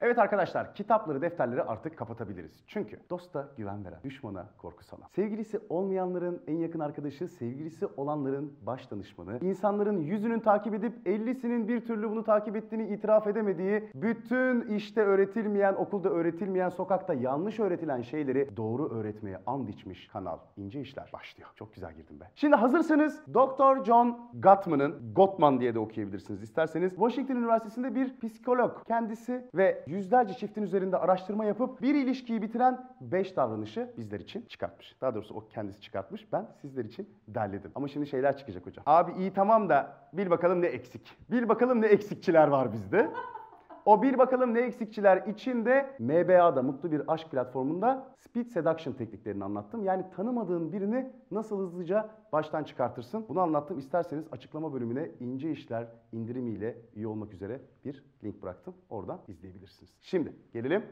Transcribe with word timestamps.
Evet 0.00 0.18
arkadaşlar 0.18 0.74
kitapları 0.74 1.22
defterleri 1.22 1.62
artık 1.62 1.98
kapatabiliriz. 1.98 2.64
Çünkü 2.66 3.00
dosta 3.10 3.48
güven 3.56 3.84
veren, 3.84 3.98
düşmana 4.04 4.46
korku 4.58 4.84
salan. 4.84 5.06
Sevgilisi 5.08 5.60
olmayanların 5.68 6.42
en 6.46 6.56
yakın 6.56 6.80
arkadaşı, 6.80 7.28
sevgilisi 7.28 7.86
olanların 7.96 8.52
baş 8.66 8.90
danışmanı. 8.90 9.38
insanların 9.42 10.00
yüzünün 10.00 10.40
takip 10.40 10.74
edip 10.74 11.06
50'sinin 11.06 11.68
bir 11.68 11.80
türlü 11.84 12.10
bunu 12.10 12.24
takip 12.24 12.56
ettiğini 12.56 12.88
itiraf 12.88 13.26
edemediği, 13.26 13.90
bütün 13.94 14.68
işte 14.76 15.00
öğretilmeyen, 15.00 15.74
okulda 15.74 16.08
öğretilmeyen, 16.08 16.68
sokakta 16.68 17.14
yanlış 17.14 17.60
öğretilen 17.60 18.02
şeyleri 18.02 18.56
doğru 18.56 18.88
öğretmeye 18.88 19.38
and 19.46 19.68
içmiş 19.68 20.08
kanal 20.08 20.38
İnce 20.56 20.80
İşler 20.80 21.10
başlıyor. 21.12 21.50
Çok 21.54 21.74
güzel 21.74 21.94
girdim 21.94 22.16
ben. 22.20 22.28
Şimdi 22.34 22.56
hazırsanız 22.56 23.26
Dr. 23.34 23.84
John 23.84 24.30
Gottman'ın, 24.34 25.14
Gottman 25.14 25.60
diye 25.60 25.74
de 25.74 25.78
okuyabilirsiniz 25.78 26.42
isterseniz. 26.42 26.90
Washington 26.90 27.36
Üniversitesi'nde 27.36 27.94
bir 27.94 28.20
psikolog 28.20 28.84
kendisi 28.86 29.48
ve 29.54 29.85
yüzlerce 29.86 30.34
çiftin 30.34 30.62
üzerinde 30.62 30.96
araştırma 30.96 31.44
yapıp 31.44 31.82
bir 31.82 31.94
ilişkiyi 31.94 32.42
bitiren 32.42 32.90
5 33.00 33.36
davranışı 33.36 33.90
bizler 33.96 34.20
için 34.20 34.42
çıkartmış. 34.42 34.96
Daha 35.00 35.14
doğrusu 35.14 35.34
o 35.34 35.48
kendisi 35.48 35.80
çıkartmış. 35.80 36.32
Ben 36.32 36.46
sizler 36.60 36.84
için 36.84 37.08
derledim. 37.28 37.70
Ama 37.74 37.88
şimdi 37.88 38.06
şeyler 38.06 38.36
çıkacak 38.36 38.66
hocam. 38.66 38.82
Abi 38.86 39.12
iyi 39.12 39.32
tamam 39.32 39.68
da 39.68 39.92
bil 40.12 40.30
bakalım 40.30 40.62
ne 40.62 40.66
eksik. 40.66 41.16
Bil 41.30 41.48
bakalım 41.48 41.80
ne 41.82 41.86
eksikçiler 41.86 42.48
var 42.48 42.72
bizde. 42.72 43.10
O 43.86 44.02
bil 44.02 44.18
bakalım 44.18 44.54
ne 44.54 44.60
eksikçiler 44.60 45.26
içinde 45.26 45.96
MBA'da 45.98 46.62
Mutlu 46.62 46.92
Bir 46.92 47.12
Aşk 47.12 47.30
platformunda 47.30 48.14
Speed 48.18 48.46
Seduction 48.46 48.92
tekniklerini 48.94 49.44
anlattım. 49.44 49.84
Yani 49.84 50.04
tanımadığın 50.16 50.72
birini 50.72 51.12
nasıl 51.30 51.58
hızlıca 51.58 52.10
baştan 52.32 52.64
çıkartırsın. 52.64 53.24
Bunu 53.28 53.40
anlattım. 53.40 53.78
İsterseniz 53.78 54.24
açıklama 54.32 54.72
bölümüne 54.72 55.10
ince 55.20 55.50
işler 55.50 55.88
indirimiyle 56.12 56.76
üye 56.94 57.06
olmak 57.06 57.32
üzere 57.32 57.60
bir 57.84 58.04
link 58.24 58.42
bıraktım. 58.42 58.74
Oradan 58.90 59.20
izleyebilirsiniz. 59.28 59.90
Şimdi 60.00 60.32
gelelim 60.52 60.84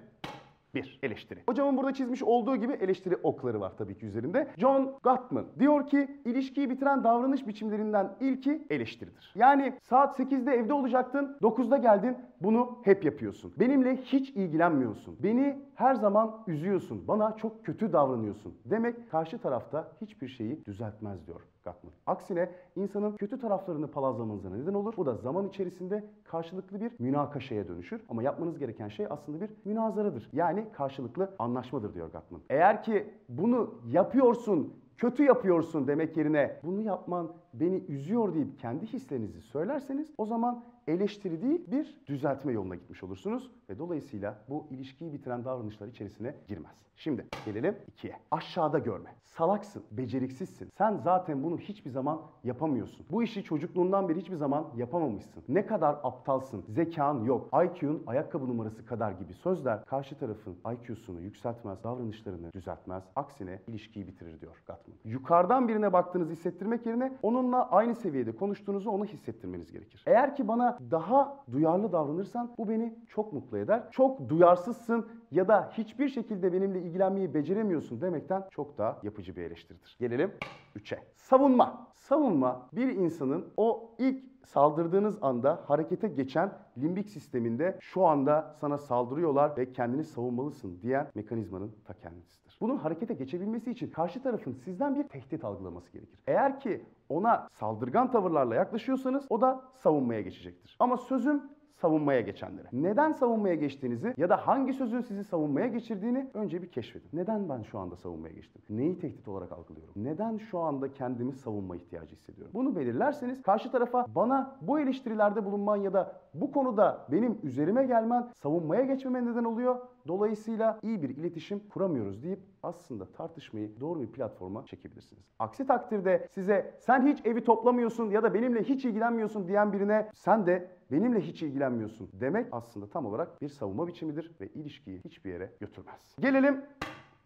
bir, 0.74 0.98
eleştiri. 1.02 1.40
Hocamın 1.48 1.76
burada 1.76 1.94
çizmiş 1.94 2.22
olduğu 2.22 2.56
gibi 2.56 2.72
eleştiri 2.72 3.16
okları 3.22 3.60
var 3.60 3.72
tabii 3.78 3.98
ki 3.98 4.06
üzerinde. 4.06 4.48
John 4.56 4.98
Gottman 5.02 5.46
diyor 5.58 5.86
ki 5.86 6.20
ilişkiyi 6.24 6.70
bitiren 6.70 7.04
davranış 7.04 7.46
biçimlerinden 7.46 8.16
ilki 8.20 8.66
eleştiridir. 8.70 9.32
Yani 9.34 9.78
saat 9.82 10.18
8'de 10.20 10.52
evde 10.52 10.72
olacaktın, 10.72 11.36
9'da 11.42 11.76
geldin, 11.76 12.16
bunu 12.40 12.78
hep 12.84 13.04
yapıyorsun. 13.04 13.52
Benimle 13.60 13.96
hiç 13.96 14.30
ilgilenmiyorsun. 14.30 15.16
Beni 15.22 15.58
her 15.74 15.94
zaman 15.94 16.44
üzüyorsun. 16.46 17.08
Bana 17.08 17.36
çok 17.36 17.64
kötü 17.64 17.92
davranıyorsun. 17.92 18.54
Demek 18.64 19.10
karşı 19.10 19.38
tarafta 19.38 19.88
hiçbir 20.00 20.28
şeyi 20.28 20.64
düzeltmez 20.64 21.26
diyor 21.26 21.40
Gottman. 21.64 21.92
Aksine 22.06 22.50
insanın 22.76 23.16
kötü 23.16 23.38
taraflarını 23.38 23.90
palazlamanıza 23.90 24.50
neden 24.50 24.74
olur. 24.74 24.94
Bu 24.96 25.06
da 25.06 25.14
zaman 25.14 25.48
içerisinde 25.48 26.04
karşılıklı 26.24 26.80
bir 26.80 26.92
münakaşaya 26.98 27.68
dönüşür. 27.68 28.02
Ama 28.08 28.22
yapmanız 28.22 28.58
gereken 28.58 28.88
şey 28.88 29.06
aslında 29.10 29.40
bir 29.40 29.50
münazaradır. 29.64 30.28
Yani 30.32 30.66
karşılıklı 30.72 31.34
anlaşmadır 31.38 31.94
diyor 31.94 32.12
Gottman. 32.12 32.40
Eğer 32.50 32.82
ki 32.82 33.06
bunu 33.28 33.74
yapıyorsun, 33.86 34.74
kötü 34.98 35.24
yapıyorsun 35.24 35.86
demek 35.86 36.16
yerine 36.16 36.60
bunu 36.62 36.80
yapman 36.80 37.32
beni 37.54 37.76
üzüyor 37.76 38.34
deyip 38.34 38.58
kendi 38.58 38.86
hislerinizi 38.86 39.40
söylerseniz 39.40 40.14
o 40.18 40.26
zaman 40.26 40.64
eleştiri 40.86 41.42
değil 41.42 41.70
bir 41.70 42.00
düzeltme 42.06 42.52
yoluna 42.52 42.74
gitmiş 42.74 43.02
olursunuz 43.02 43.50
ve 43.70 43.78
dolayısıyla 43.78 44.38
bu 44.48 44.66
ilişkiyi 44.70 45.12
bitiren 45.12 45.44
davranışlar 45.44 45.88
içerisine 45.88 46.34
girmez. 46.48 46.84
Şimdi 46.96 47.26
gelelim 47.44 47.76
ikiye. 47.86 48.16
Aşağıda 48.30 48.78
görme. 48.78 49.10
Salaksın, 49.24 49.82
beceriksizsin. 49.90 50.68
Sen 50.78 50.96
zaten 50.96 51.42
bunu 51.42 51.58
hiçbir 51.58 51.90
zaman 51.90 52.20
yapamıyorsun. 52.44 53.06
Bu 53.10 53.22
işi 53.22 53.44
çocukluğundan 53.44 54.08
beri 54.08 54.20
hiçbir 54.20 54.36
zaman 54.36 54.66
yapamamışsın. 54.76 55.44
Ne 55.48 55.66
kadar 55.66 55.96
aptalsın, 56.02 56.64
zekan 56.68 57.24
yok, 57.24 57.48
IQ'un 57.64 58.02
ayakkabı 58.06 58.48
numarası 58.48 58.86
kadar 58.86 59.12
gibi 59.12 59.34
sözler 59.34 59.84
karşı 59.84 60.18
tarafın 60.18 60.56
IQ'sunu 60.72 61.20
yükseltmez, 61.20 61.84
davranışlarını 61.84 62.52
düzeltmez. 62.52 63.04
Aksine 63.16 63.60
ilişkiyi 63.66 64.06
bitirir 64.06 64.40
diyor 64.40 64.62
Gottman. 64.66 64.96
Yukarıdan 65.04 65.68
birine 65.68 65.92
baktığınızı 65.92 66.32
hissettirmek 66.32 66.86
yerine 66.86 67.12
onunla 67.22 67.70
aynı 67.70 67.94
seviyede 67.94 68.36
konuştuğunuzu 68.36 68.90
onu 68.90 69.04
hissettirmeniz 69.04 69.72
gerekir. 69.72 70.02
Eğer 70.06 70.36
ki 70.36 70.48
bana 70.48 70.73
daha 70.90 71.44
duyarlı 71.52 71.92
davranırsan 71.92 72.54
bu 72.58 72.68
beni 72.68 72.98
çok 73.08 73.32
mutlu 73.32 73.58
eder. 73.58 73.82
Çok 73.90 74.28
duyarsızsın 74.28 75.08
ya 75.30 75.48
da 75.48 75.70
hiçbir 75.72 76.08
şekilde 76.08 76.52
benimle 76.52 76.82
ilgilenmeyi 76.82 77.34
beceremiyorsun 77.34 78.00
demekten 78.00 78.44
çok 78.50 78.78
daha 78.78 78.98
yapıcı 79.02 79.36
bir 79.36 79.42
eleştiridir. 79.42 79.96
Gelelim 80.00 80.32
3'e. 80.76 80.98
Savunma. 81.14 81.86
Savunma 81.94 82.68
bir 82.72 82.88
insanın 82.88 83.44
o 83.56 83.94
ilk 83.98 84.34
saldırdığınız 84.46 85.18
anda 85.22 85.60
harekete 85.66 86.08
geçen 86.08 86.52
limbik 86.78 87.08
sisteminde 87.08 87.78
şu 87.80 88.06
anda 88.06 88.54
sana 88.60 88.78
saldırıyorlar 88.78 89.56
ve 89.56 89.72
kendini 89.72 90.04
savunmalısın 90.04 90.82
diyen 90.82 91.10
mekanizmanın 91.14 91.72
ta 91.84 91.94
kendisidir. 91.94 92.58
Bunun 92.60 92.76
harekete 92.76 93.14
geçebilmesi 93.14 93.70
için 93.70 93.90
karşı 93.90 94.22
tarafın 94.22 94.52
sizden 94.52 94.94
bir 94.94 95.02
tehdit 95.02 95.44
algılaması 95.44 95.92
gerekir. 95.92 96.18
Eğer 96.26 96.60
ki 96.60 96.84
ona 97.08 97.48
saldırgan 97.52 98.10
tavırlarla 98.10 98.54
yaklaşıyorsanız 98.54 99.26
o 99.30 99.40
da 99.40 99.64
savunmaya 99.74 100.20
geçecektir. 100.20 100.76
Ama 100.78 100.96
sözüm 100.96 101.42
savunmaya 101.74 102.20
geçenlere. 102.20 102.66
Neden 102.72 103.12
savunmaya 103.12 103.54
geçtiğinizi 103.54 104.14
ya 104.16 104.28
da 104.28 104.46
hangi 104.46 104.72
sözün 104.72 105.00
sizi 105.00 105.24
savunmaya 105.24 105.66
geçirdiğini 105.66 106.30
önce 106.34 106.62
bir 106.62 106.70
keşfedin. 106.70 107.08
Neden 107.12 107.48
ben 107.48 107.62
şu 107.62 107.78
anda 107.78 107.96
savunmaya 107.96 108.34
geçtim? 108.34 108.62
Neyi 108.70 108.98
tehdit 108.98 109.28
olarak 109.28 109.52
algılıyorum? 109.52 109.94
Neden 109.96 110.36
şu 110.36 110.58
anda 110.58 110.92
kendimi 110.92 111.32
savunma 111.32 111.76
ihtiyacı 111.76 112.16
hissediyorum? 112.16 112.52
Bunu 112.54 112.76
belirlerseniz 112.76 113.42
karşı 113.42 113.72
tarafa 113.72 114.06
bana 114.14 114.56
bu 114.60 114.80
eleştirilerde 114.80 115.44
bulunman 115.44 115.76
ya 115.76 115.92
da 115.92 116.20
bu 116.34 116.52
konuda 116.52 117.06
benim 117.12 117.38
üzerime 117.42 117.84
gelmen 117.84 118.30
savunmaya 118.42 118.84
geçmeme 118.84 119.26
neden 119.26 119.44
oluyor. 119.44 119.76
Dolayısıyla 120.08 120.78
iyi 120.82 121.02
bir 121.02 121.08
iletişim 121.08 121.60
kuramıyoruz 121.68 122.22
deyip 122.22 122.40
aslında 122.62 123.12
tartışmayı 123.12 123.80
doğru 123.80 124.00
bir 124.00 124.12
platforma 124.12 124.64
çekebilirsiniz. 124.66 125.24
Aksi 125.38 125.66
takdirde 125.66 126.28
size 126.30 126.74
sen 126.78 127.06
hiç 127.06 127.26
evi 127.26 127.44
toplamıyorsun 127.44 128.10
ya 128.10 128.22
da 128.22 128.34
benimle 128.34 128.62
hiç 128.62 128.84
ilgilenmiyorsun 128.84 129.48
diyen 129.48 129.72
birine 129.72 130.08
sen 130.14 130.46
de 130.46 130.70
benimle 130.90 131.20
hiç 131.20 131.42
ilgilenmiyorsun 131.42 132.08
demek 132.12 132.46
aslında 132.52 132.90
tam 132.90 133.06
olarak 133.06 133.42
bir 133.42 133.48
savunma 133.48 133.86
biçimidir 133.86 134.30
ve 134.40 134.48
ilişkiyi 134.48 135.00
hiçbir 135.04 135.30
yere 135.30 135.52
götürmez. 135.60 136.16
Gelelim 136.20 136.64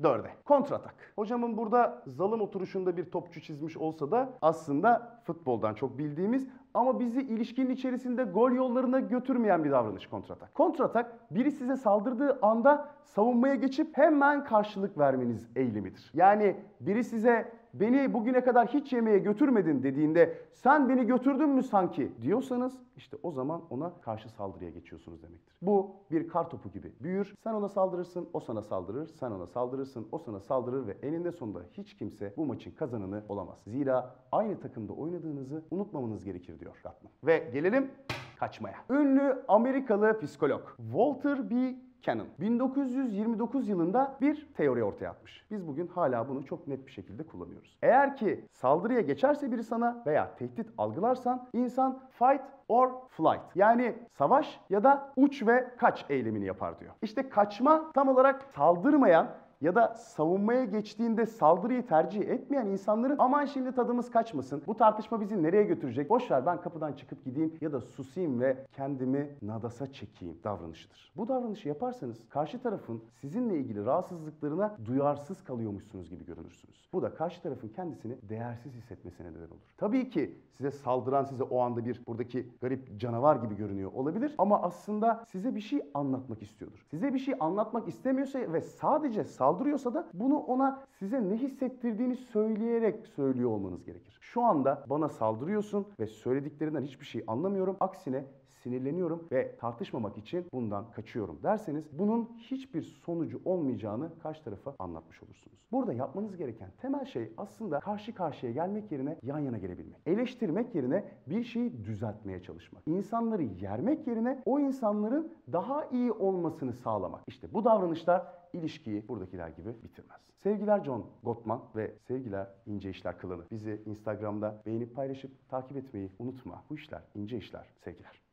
Dörde. 0.02 0.30
Kontratak. 0.44 0.94
Hocamın 1.16 1.56
burada 1.56 2.02
zalim 2.06 2.40
oturuşunda 2.40 2.96
bir 2.96 3.10
topçu 3.10 3.40
çizmiş 3.40 3.76
olsa 3.76 4.10
da 4.10 4.38
aslında 4.42 5.20
futboldan 5.24 5.74
çok 5.74 5.98
bildiğimiz 5.98 6.48
ama 6.78 7.00
bizi 7.00 7.20
ilişkinin 7.20 7.70
içerisinde 7.70 8.24
gol 8.24 8.52
yollarına 8.52 9.00
götürmeyen 9.00 9.64
bir 9.64 9.70
davranış 9.70 10.06
kontratak. 10.06 10.54
Kontratak 10.54 11.34
biri 11.34 11.50
size 11.50 11.76
saldırdığı 11.76 12.38
anda 12.42 12.88
savunmaya 13.04 13.54
geçip 13.54 13.96
hemen 13.96 14.44
karşılık 14.44 14.98
vermeniz 14.98 15.48
eylemidir. 15.56 16.10
Yani 16.14 16.56
biri 16.80 17.04
size 17.04 17.52
beni 17.74 18.14
bugüne 18.14 18.40
kadar 18.40 18.68
hiç 18.68 18.92
yemeğe 18.92 19.18
götürmedin 19.18 19.82
dediğinde 19.82 20.38
sen 20.52 20.88
beni 20.88 21.06
götürdün 21.06 21.48
mü 21.48 21.62
sanki 21.62 22.12
diyorsanız 22.22 22.82
işte 22.96 23.16
o 23.22 23.32
zaman 23.32 23.62
ona 23.70 23.92
karşı 24.00 24.28
saldırıya 24.28 24.70
geçiyorsunuz 24.70 25.22
demektir. 25.22 25.56
Bu 25.62 25.90
bir 26.10 26.28
kar 26.28 26.50
topu 26.50 26.70
gibi 26.70 26.92
büyür. 27.00 27.34
Sen 27.44 27.54
ona 27.54 27.68
saldırırsın, 27.68 28.28
o 28.32 28.40
sana 28.40 28.62
saldırır. 28.62 29.06
Sen 29.06 29.30
ona 29.30 29.46
saldırırsın, 29.46 30.08
o 30.12 30.18
sana 30.18 30.40
saldırır 30.40 30.86
ve 30.86 30.96
eninde 31.02 31.32
sonunda 31.32 31.60
hiç 31.72 31.96
kimse 31.96 32.34
bu 32.36 32.46
maçın 32.46 32.70
kazananı 32.70 33.22
olamaz. 33.28 33.58
Zira 33.66 34.14
aynı 34.32 34.60
takımda 34.60 34.92
oynadığınızı 34.92 35.62
unutmamanız 35.70 36.24
gerekir 36.24 36.60
diyor 36.60 36.67
Gatman. 36.82 37.12
Ve 37.24 37.50
gelelim 37.52 37.90
kaçmaya. 38.38 38.76
Ünlü 38.90 39.44
Amerikalı 39.48 40.20
psikolog 40.20 40.62
Walter 40.76 41.50
B. 41.50 41.74
Cannon 42.02 42.26
1929 42.40 43.68
yılında 43.68 44.16
bir 44.20 44.48
teori 44.56 44.84
ortaya 44.84 45.10
atmış. 45.10 45.44
Biz 45.50 45.66
bugün 45.66 45.86
hala 45.86 46.28
bunu 46.28 46.44
çok 46.44 46.68
net 46.68 46.86
bir 46.86 46.92
şekilde 46.92 47.26
kullanıyoruz. 47.26 47.78
Eğer 47.82 48.16
ki 48.16 48.44
saldırıya 48.52 49.00
geçerse 49.00 49.52
biri 49.52 49.64
sana 49.64 50.02
veya 50.06 50.34
tehdit 50.34 50.66
algılarsan 50.78 51.48
insan 51.52 52.02
fight 52.10 52.42
or 52.68 52.90
flight 53.08 53.56
yani 53.56 53.94
savaş 54.18 54.60
ya 54.70 54.84
da 54.84 55.12
uç 55.16 55.46
ve 55.46 55.70
kaç 55.78 56.04
eylemini 56.08 56.44
yapar 56.44 56.80
diyor. 56.80 56.92
İşte 57.02 57.28
kaçma 57.28 57.92
tam 57.92 58.08
olarak 58.08 58.42
saldırmayan 58.42 59.28
ya 59.60 59.74
da 59.74 59.94
savunmaya 59.94 60.64
geçtiğinde 60.64 61.26
saldırıyı 61.26 61.86
tercih 61.86 62.20
etmeyen 62.20 62.66
insanların 62.66 63.16
aman 63.18 63.44
şimdi 63.44 63.72
tadımız 63.72 64.10
kaçmasın. 64.10 64.62
Bu 64.66 64.76
tartışma 64.76 65.20
bizi 65.20 65.42
nereye 65.42 65.64
götürecek? 65.64 66.10
Boş 66.10 66.30
ver 66.30 66.46
ben 66.46 66.60
kapıdan 66.60 66.92
çıkıp 66.92 67.24
gideyim 67.24 67.54
ya 67.60 67.72
da 67.72 67.80
susayım 67.80 68.40
ve 68.40 68.56
kendimi 68.72 69.30
nadasa 69.42 69.92
çekeyim 69.92 70.36
davranışıdır. 70.44 71.12
Bu 71.16 71.28
davranışı 71.28 71.68
yaparsanız 71.68 72.28
karşı 72.28 72.62
tarafın 72.62 73.02
sizinle 73.20 73.56
ilgili 73.56 73.84
rahatsızlıklarına 73.84 74.76
duyarsız 74.84 75.44
kalıyormuşsunuz 75.44 76.10
gibi 76.10 76.26
görünürsünüz. 76.26 76.88
Bu 76.92 77.02
da 77.02 77.14
karşı 77.14 77.42
tarafın 77.42 77.68
kendisini 77.68 78.16
değersiz 78.28 78.74
hissetmesine 78.74 79.30
neden 79.30 79.38
olur. 79.38 79.74
Tabii 79.76 80.10
ki 80.10 80.34
size 80.56 80.70
saldıran 80.70 81.24
size 81.24 81.42
o 81.42 81.60
anda 81.60 81.84
bir 81.84 82.06
buradaki 82.06 82.46
garip 82.60 83.00
canavar 83.00 83.36
gibi 83.36 83.56
görünüyor 83.56 83.92
olabilir 83.92 84.34
ama 84.38 84.62
aslında 84.62 85.24
size 85.28 85.54
bir 85.54 85.60
şey 85.60 85.82
anlatmak 85.94 86.42
istiyordur. 86.42 86.86
Size 86.90 87.14
bir 87.14 87.18
şey 87.18 87.34
anlatmak 87.40 87.88
istemiyorsa 87.88 88.52
ve 88.52 88.60
sadece 88.60 89.24
saldırı 89.24 89.47
saldırıyorsa 89.48 89.94
da 89.94 90.06
bunu 90.14 90.38
ona 90.38 90.82
size 90.98 91.28
ne 91.28 91.36
hissettirdiğini 91.36 92.16
söyleyerek 92.16 93.06
söylüyor 93.06 93.50
olmanız 93.50 93.84
gerekir. 93.84 94.18
Şu 94.20 94.42
anda 94.42 94.84
bana 94.86 95.08
saldırıyorsun 95.08 95.86
ve 96.00 96.06
söylediklerinden 96.06 96.82
hiçbir 96.82 97.06
şey 97.06 97.24
anlamıyorum. 97.26 97.76
Aksine 97.80 98.24
sinirleniyorum 98.62 99.28
ve 99.32 99.56
tartışmamak 99.56 100.18
için 100.18 100.46
bundan 100.52 100.90
kaçıyorum 100.90 101.38
derseniz 101.42 101.98
bunun 101.98 102.28
hiçbir 102.38 102.82
sonucu 102.82 103.40
olmayacağını 103.44 104.18
karşı 104.22 104.44
tarafa 104.44 104.74
anlatmış 104.78 105.22
olursunuz. 105.22 105.58
Burada 105.72 105.92
yapmanız 105.92 106.36
gereken 106.36 106.70
temel 106.80 107.04
şey 107.04 107.32
aslında 107.36 107.80
karşı 107.80 108.14
karşıya 108.14 108.52
gelmek 108.52 108.92
yerine 108.92 109.16
yan 109.22 109.38
yana 109.38 109.58
gelebilmek. 109.58 110.00
Eleştirmek 110.06 110.74
yerine 110.74 111.04
bir 111.26 111.44
şeyi 111.44 111.84
düzeltmeye 111.84 112.42
çalışmak. 112.42 112.82
İnsanları 112.86 113.42
yermek 113.42 114.06
yerine 114.06 114.42
o 114.46 114.60
insanların 114.60 115.32
daha 115.52 115.84
iyi 115.84 116.12
olmasını 116.12 116.72
sağlamak. 116.72 117.22
İşte 117.26 117.54
bu 117.54 117.64
davranışlar 117.64 118.26
ilişkiyi 118.52 119.08
buradakiler 119.08 119.48
gibi 119.48 119.82
bitirmez. 119.82 120.20
Sevgiler 120.42 120.84
John 120.84 121.06
Gottman 121.22 121.62
ve 121.76 121.94
sevgiler 121.98 122.48
İnce 122.66 122.90
İşler 122.90 123.18
Klanı. 123.18 123.44
Bizi 123.50 123.82
Instagram'da 123.86 124.62
beğenip 124.66 124.94
paylaşıp 124.94 125.48
takip 125.48 125.76
etmeyi 125.76 126.10
unutma. 126.18 126.64
Bu 126.70 126.74
işler 126.74 127.02
ince 127.14 127.36
işler. 127.36 127.66
Sevgiler. 127.84 128.27